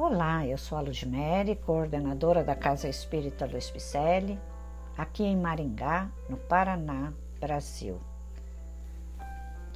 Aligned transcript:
Olá, 0.00 0.46
eu 0.46 0.56
sou 0.56 0.78
a 0.78 0.80
Ludmere, 0.80 1.56
coordenadora 1.56 2.44
da 2.44 2.54
Casa 2.54 2.88
Espírita 2.88 3.46
Luiz 3.46 3.68
Picelli, 3.68 4.38
aqui 4.96 5.24
em 5.24 5.36
Maringá, 5.36 6.08
no 6.28 6.36
Paraná, 6.36 7.12
Brasil. 7.40 7.98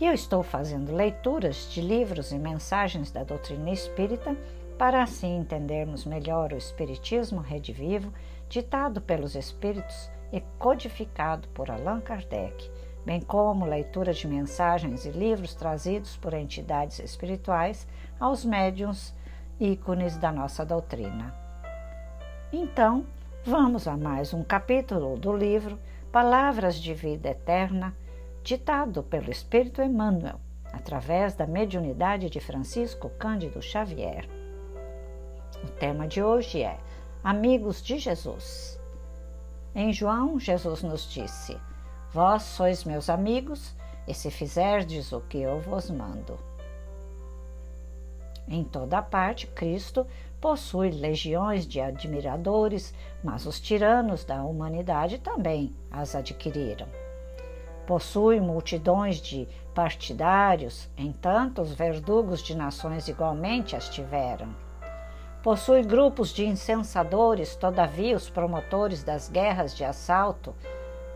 E 0.00 0.06
eu 0.06 0.14
estou 0.14 0.45
fazendo 0.45 0.95
leituras 0.95 1.69
de 1.72 1.80
livros 1.80 2.30
e 2.30 2.38
mensagens 2.38 3.11
da 3.11 3.24
doutrina 3.24 3.72
espírita 3.72 4.37
para 4.79 5.03
assim 5.03 5.38
entendermos 5.38 6.04
melhor 6.04 6.52
o 6.52 6.56
Espiritismo 6.56 7.40
redivivo, 7.40 8.12
ditado 8.48 9.00
pelos 9.00 9.34
Espíritos 9.34 10.08
e 10.32 10.40
codificado 10.56 11.48
por 11.48 11.68
Allan 11.68 12.00
Kardec, 12.00 12.70
bem 13.04 13.20
como 13.20 13.66
leitura 13.66 14.12
de 14.12 14.28
mensagens 14.28 15.04
e 15.04 15.10
livros 15.10 15.52
trazidos 15.56 16.16
por 16.16 16.32
entidades 16.32 17.00
espirituais 17.00 17.88
aos 18.20 18.45
médiums 18.45 19.12
ícones 19.60 20.16
da 20.16 20.32
nossa 20.32 20.64
doutrina. 20.64 21.34
Então, 22.52 23.06
vamos 23.45 23.86
a 23.86 23.96
mais 23.96 24.34
um 24.34 24.42
capítulo 24.42 25.16
do 25.16 25.32
livro 25.32 25.78
Palavras 26.10 26.77
de 26.77 26.92
Vida 26.92 27.30
Eterna, 27.30 27.96
ditado 28.42 29.02
pelo 29.02 29.30
Espírito 29.30 29.80
Emmanuel, 29.80 30.41
através 30.72 31.34
da 31.34 31.46
mediunidade 31.46 32.28
de 32.28 32.41
Francisco 32.41 33.08
Cândido 33.18 33.62
Xavier. 33.62 34.28
O 35.62 35.69
tema 35.69 36.06
de 36.06 36.22
hoje 36.22 36.62
é 36.62 36.78
Amigos 37.22 37.82
de 37.82 37.98
Jesus. 37.98 38.80
Em 39.74 39.92
João, 39.92 40.38
Jesus 40.38 40.82
nos 40.82 41.10
disse: 41.10 41.56
Vós 42.10 42.42
sois 42.42 42.84
meus 42.84 43.08
amigos, 43.08 43.74
e 44.06 44.12
se 44.12 44.30
fizerdes 44.30 45.12
o 45.12 45.20
que 45.20 45.38
eu 45.38 45.60
vos 45.60 45.88
mando. 45.88 46.38
Em 48.48 48.64
toda 48.64 49.01
parte, 49.01 49.46
Cristo 49.46 50.06
possui 50.41 50.91
legiões 50.91 51.66
de 51.66 51.80
admiradores, 51.80 52.92
mas 53.23 53.47
os 53.47 53.61
tiranos 53.61 54.25
da 54.25 54.42
humanidade 54.42 55.19
também 55.19 55.72
as 55.91 56.14
adquiriram. 56.14 56.89
Possui 57.86 58.41
multidões 58.41 59.20
de 59.20 59.48
partidários, 59.75 60.89
entanto, 60.97 61.62
os 61.62 61.72
verdugos 61.72 62.42
de 62.42 62.56
nações 62.56 63.08
igualmente 63.08 63.77
as 63.77 63.89
tiveram. 63.89 64.55
Possui 65.42 65.83
grupos 65.83 66.31
de 66.31 66.47
incensadores, 66.47 67.56
todavia, 67.56 68.16
os 68.16 68.31
promotores 68.31 69.03
das 69.03 69.28
guerras 69.28 69.75
de 69.75 69.84
assalto 69.84 70.55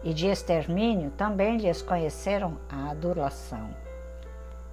e 0.03 0.13
de 0.13 0.27
extermínio 0.27 1.11
também 1.13 1.57
lhes 1.57 1.81
conheceram 1.83 2.59
a 2.69 2.91
adulação. 2.91 3.86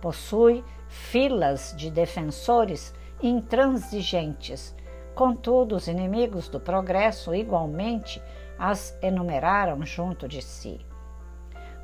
Possui 0.03 0.65
filas 0.89 1.73
de 1.77 1.89
defensores 1.89 2.93
intransigentes. 3.21 4.75
Contudo, 5.15 5.77
os 5.77 5.87
inimigos 5.87 6.49
do 6.49 6.59
progresso 6.59 7.33
igualmente 7.33 8.21
as 8.59 8.97
enumeraram 9.01 9.85
junto 9.85 10.27
de 10.27 10.41
si. 10.41 10.85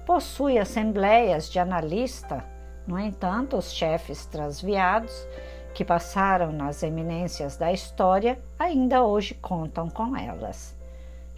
Possui 0.06 0.58
assembleias 0.58 1.50
de 1.50 1.60
analista, 1.60 2.44
no 2.86 3.00
entanto, 3.00 3.56
os 3.56 3.72
chefes 3.72 4.26
transviados 4.26 5.26
que 5.74 5.86
passaram 5.86 6.52
nas 6.52 6.84
eminências 6.84 7.56
da 7.56 7.72
história 7.72 8.38
ainda 8.60 9.02
hoje 9.02 9.34
contam 9.34 9.90
com 9.90 10.14
elas. 10.18 10.78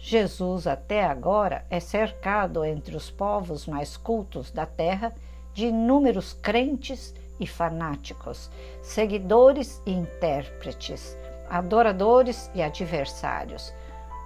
Jesus, 0.00 0.66
até 0.66 1.04
agora, 1.04 1.64
é 1.70 1.78
cercado 1.78 2.64
entre 2.64 2.96
os 2.96 3.08
povos 3.08 3.68
mais 3.68 3.96
cultos 3.96 4.50
da 4.50 4.66
terra 4.66 5.12
de 5.54 5.66
inúmeros 5.66 6.32
crentes 6.32 7.14
e 7.38 7.46
fanáticos, 7.46 8.50
seguidores 8.82 9.82
e 9.84 9.92
intérpretes, 9.92 11.16
adoradores 11.48 12.50
e 12.54 12.62
adversários. 12.62 13.72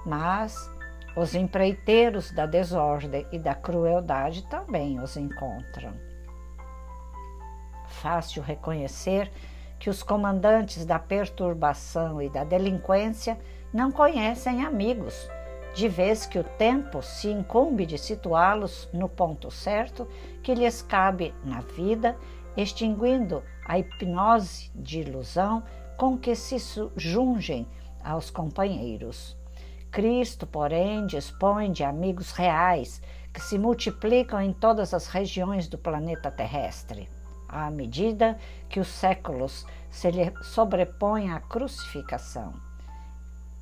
Mas 0.04 0.70
os 1.16 1.34
empreiteiros 1.34 2.30
da 2.30 2.46
desordem 2.46 3.26
e 3.32 3.38
da 3.38 3.54
crueldade 3.54 4.46
também 4.48 5.00
os 5.00 5.16
encontram. 5.16 5.94
Fácil 7.88 8.42
reconhecer 8.42 9.32
que 9.78 9.88
os 9.90 10.02
comandantes 10.02 10.84
da 10.84 10.98
perturbação 10.98 12.20
e 12.20 12.28
da 12.28 12.44
delinquência 12.44 13.38
não 13.72 13.90
conhecem 13.90 14.64
amigos, 14.64 15.28
de 15.76 15.88
vez 15.88 16.24
que 16.24 16.38
o 16.38 16.42
tempo 16.42 17.02
se 17.02 17.30
incumbe 17.30 17.84
de 17.84 17.98
situá-los 17.98 18.88
no 18.94 19.10
ponto 19.10 19.50
certo 19.50 20.08
que 20.42 20.54
lhes 20.54 20.80
cabe 20.80 21.34
na 21.44 21.60
vida 21.60 22.16
extinguindo 22.56 23.42
a 23.66 23.78
hipnose 23.78 24.70
de 24.74 25.00
ilusão 25.00 25.62
com 25.98 26.16
que 26.16 26.34
se 26.34 26.56
jungem 26.96 27.68
aos 28.02 28.30
companheiros. 28.30 29.36
Cristo, 29.90 30.46
porém, 30.46 31.06
dispõe 31.06 31.70
de 31.70 31.84
amigos 31.84 32.32
reais 32.32 33.02
que 33.30 33.42
se 33.42 33.58
multiplicam 33.58 34.40
em 34.40 34.54
todas 34.54 34.94
as 34.94 35.08
regiões 35.08 35.68
do 35.68 35.76
planeta 35.76 36.30
terrestre, 36.30 37.06
à 37.46 37.70
medida 37.70 38.38
que 38.70 38.80
os 38.80 38.88
séculos 38.88 39.66
se 39.90 40.10
lhe 40.10 40.32
sobrepõem 40.42 41.32
à 41.32 41.40
crucificação. 41.40 42.54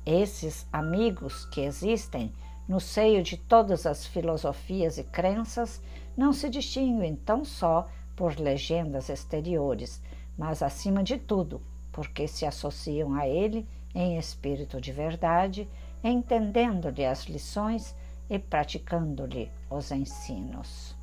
Esses 0.05 0.67
amigos 0.71 1.45
que 1.45 1.61
existem 1.61 2.31
no 2.67 2.79
seio 2.79 3.23
de 3.23 3.37
todas 3.37 3.85
as 3.85 4.05
filosofias 4.05 4.97
e 4.97 5.03
crenças 5.03 5.81
não 6.15 6.31
se 6.31 6.49
distinguem 6.49 7.15
tão 7.15 7.43
só 7.43 7.89
por 8.15 8.39
legendas 8.39 9.09
exteriores, 9.09 10.01
mas 10.37 10.61
acima 10.61 11.03
de 11.03 11.17
tudo, 11.17 11.61
porque 11.91 12.27
se 12.27 12.45
associam 12.45 13.13
a 13.15 13.27
ele 13.27 13.67
em 13.93 14.17
espírito 14.17 14.79
de 14.79 14.91
verdade, 14.91 15.67
entendendo-lhe 16.03 17.05
as 17.05 17.23
lições 17.23 17.95
e 18.29 18.37
praticando-lhe 18.37 19.51
os 19.69 19.91
ensinos. 19.91 20.95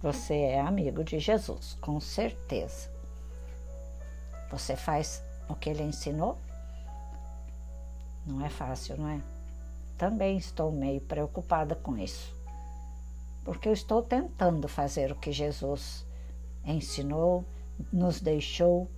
Você 0.00 0.34
é 0.34 0.60
amigo 0.60 1.04
de 1.04 1.18
Jesus, 1.18 1.76
com 1.80 2.00
certeza. 2.00 2.90
Você 4.50 4.74
faz 4.74 5.22
o 5.50 5.56
que 5.56 5.70
ele 5.70 5.82
ensinou? 5.82 6.38
Não 8.26 8.44
é 8.44 8.48
fácil, 8.48 8.96
não 8.96 9.08
é? 9.08 9.20
Também 9.98 10.36
estou 10.36 10.70
meio 10.70 11.00
preocupada 11.00 11.74
com 11.74 11.98
isso 11.98 12.40
porque 13.44 13.68
eu 13.68 13.72
estou 13.72 14.02
tentando 14.02 14.68
fazer 14.68 15.10
o 15.12 15.16
que 15.16 15.32
Jesus 15.32 16.06
ensinou, 16.64 17.44
nos 17.92 18.20
deixou, 18.20 18.88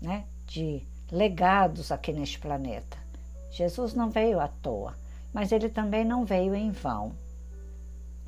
né, 0.00 0.24
de 0.46 0.82
legados 1.10 1.92
aqui 1.92 2.12
neste 2.12 2.38
planeta. 2.38 2.98
Jesus 3.50 3.94
não 3.94 4.10
veio 4.10 4.40
à 4.40 4.48
toa, 4.48 4.94
mas 5.32 5.52
ele 5.52 5.68
também 5.68 6.04
não 6.04 6.24
veio 6.24 6.54
em 6.54 6.70
vão. 6.70 7.12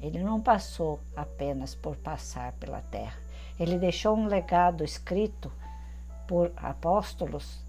Ele 0.00 0.22
não 0.22 0.40
passou 0.40 1.00
apenas 1.16 1.74
por 1.74 1.96
passar 1.96 2.52
pela 2.52 2.80
terra. 2.82 3.16
Ele 3.58 3.78
deixou 3.78 4.16
um 4.16 4.26
legado 4.26 4.84
escrito 4.84 5.50
por 6.26 6.52
apóstolos 6.56 7.62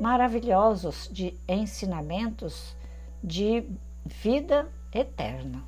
maravilhosos 0.00 1.08
de 1.12 1.38
ensinamentos 1.46 2.74
de 3.22 3.68
vida 4.04 4.68
eterna. 4.92 5.62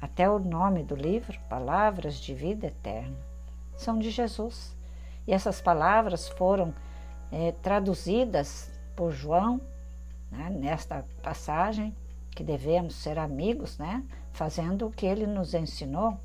Até 0.00 0.28
o 0.28 0.38
nome 0.38 0.82
do 0.82 0.94
livro, 0.94 1.38
Palavras 1.48 2.16
de 2.16 2.34
Vida 2.34 2.68
Eterna, 2.68 3.16
são 3.76 3.98
de 3.98 4.10
Jesus. 4.10 4.76
E 5.26 5.32
essas 5.32 5.60
palavras 5.60 6.28
foram 6.28 6.74
é, 7.30 7.52
traduzidas 7.52 8.70
por 8.96 9.12
João 9.12 9.60
né, 10.30 10.50
nesta 10.50 11.04
passagem, 11.22 11.94
que 12.30 12.42
devemos 12.42 12.94
ser 12.94 13.18
amigos, 13.18 13.78
né, 13.78 14.02
fazendo 14.32 14.86
o 14.86 14.90
que 14.90 15.06
ele 15.06 15.26
nos 15.26 15.54
ensinou. 15.54 16.18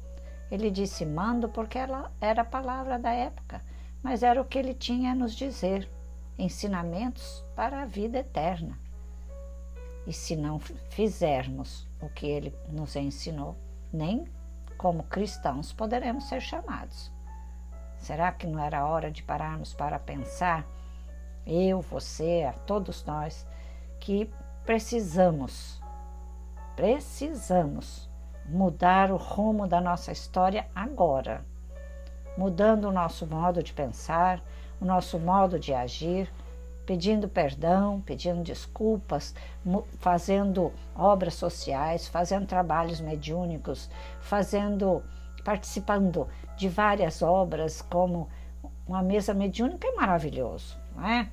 Ele 0.50 0.72
disse: 0.72 1.06
Mando 1.06 1.50
porque 1.50 1.78
ela 1.78 2.12
era 2.22 2.42
a 2.42 2.46
palavra 2.46 2.98
da 2.98 3.12
época, 3.12 3.62
mas 4.08 4.24
era 4.24 4.42
o 4.42 4.46
que 4.46 4.58
ele 4.58 4.74
tinha 4.74 5.12
a 5.12 5.16
nos 5.16 5.36
dizer 5.36 5.86
ensinamentos 6.40 7.44
para 7.54 7.82
a 7.82 7.86
vida 7.86 8.20
eterna. 8.20 8.80
E 10.06 10.14
se 10.14 10.34
não 10.34 10.60
fizermos 10.90 11.86
o 12.00 12.08
que 12.08 12.26
ele 12.26 12.56
nos 12.70 12.96
ensinou, 12.96 13.54
nem 13.92 14.26
como 14.78 15.04
cristãos 15.04 15.74
poderemos 15.74 16.24
ser 16.30 16.40
chamados. 16.40 17.12
Será 17.98 18.32
que 18.32 18.48
não 18.48 18.64
era 18.64 18.86
hora 18.88 19.12
de 19.12 19.24
pararmos 19.24 19.74
para 19.74 20.00
pensar, 20.00 20.66
eu, 21.46 21.82
você, 21.82 22.48
a 22.50 22.54
todos 22.54 23.04
nós, 23.04 23.46
que 24.00 24.32
precisamos, 24.66 25.82
precisamos 26.78 28.10
mudar 28.46 29.12
o 29.12 29.18
rumo 29.18 29.68
da 29.68 29.82
nossa 29.82 30.14
história 30.14 30.66
agora, 30.74 31.44
mudando 32.38 32.86
o 32.86 32.92
nosso 32.92 33.26
modo 33.26 33.64
de 33.64 33.74
pensar, 33.74 34.42
o 34.80 34.86
nosso 34.86 35.18
modo 35.18 35.60
de 35.60 35.74
agir, 35.74 36.32
pedindo 36.86 37.28
perdão, 37.28 38.00
pedindo 38.02 38.44
desculpas, 38.44 39.34
fazendo 40.00 40.72
obras 40.96 41.34
sociais, 41.34 42.08
fazendo 42.08 42.46
trabalhos 42.46 43.02
mediúnicos, 43.02 43.90
fazendo, 44.22 45.04
participando 45.44 46.28
de 46.56 46.70
várias 46.70 47.22
obras 47.22 47.82
como 47.82 48.30
uma 48.88 49.02
mesa 49.02 49.34
mediúnica 49.34 49.88
é 49.88 49.92
maravilhoso, 49.96 50.78
não 50.96 51.06
é? 51.06 51.30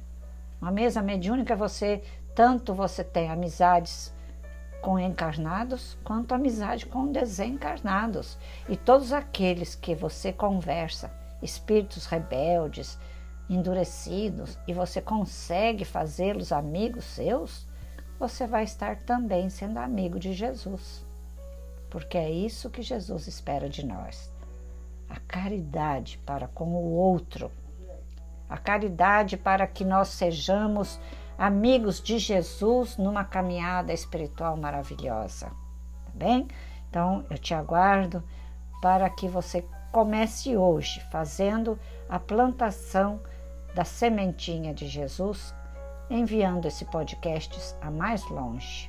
Uma 0.60 0.72
mesa 0.72 1.02
mediúnica 1.02 1.54
você 1.54 2.02
tanto 2.34 2.74
você 2.74 3.04
tem 3.04 3.30
amizades 3.30 4.13
com 4.84 4.98
encarnados 4.98 5.96
quanto 6.04 6.34
amizade 6.34 6.84
com 6.84 7.10
desencarnados 7.10 8.36
e 8.68 8.76
todos 8.76 9.14
aqueles 9.14 9.74
que 9.74 9.94
você 9.94 10.30
conversa, 10.30 11.10
espíritos 11.42 12.04
rebeldes, 12.04 12.98
endurecidos 13.48 14.58
e 14.68 14.74
você 14.74 15.00
consegue 15.00 15.86
fazê-los 15.86 16.52
amigos 16.52 17.06
seus, 17.06 17.66
você 18.18 18.46
vai 18.46 18.64
estar 18.64 18.96
também 18.96 19.48
sendo 19.48 19.78
amigo 19.78 20.18
de 20.18 20.34
Jesus. 20.34 21.02
Porque 21.88 22.18
é 22.18 22.30
isso 22.30 22.68
que 22.68 22.82
Jesus 22.82 23.26
espera 23.26 23.70
de 23.70 23.86
nós. 23.86 24.30
A 25.08 25.18
caridade 25.20 26.18
para 26.26 26.46
com 26.46 26.74
o 26.74 26.92
outro. 26.92 27.50
A 28.50 28.58
caridade 28.58 29.38
para 29.38 29.66
que 29.66 29.82
nós 29.82 30.08
sejamos 30.08 31.00
amigos 31.38 32.00
de 32.00 32.18
Jesus 32.18 32.96
numa 32.96 33.24
caminhada 33.24 33.92
espiritual 33.92 34.56
maravilhosa. 34.56 35.46
Tá 35.46 36.12
bem? 36.14 36.48
Então 36.88 37.24
eu 37.30 37.38
te 37.38 37.54
aguardo 37.54 38.22
para 38.80 39.08
que 39.10 39.28
você 39.28 39.66
comece 39.90 40.56
hoje 40.56 41.00
fazendo 41.10 41.78
a 42.08 42.18
plantação 42.18 43.20
da 43.74 43.84
sementinha 43.84 44.74
de 44.74 44.86
Jesus, 44.86 45.54
enviando 46.08 46.66
esse 46.66 46.84
podcast 46.84 47.74
a 47.80 47.90
mais 47.90 48.24
longe. 48.28 48.88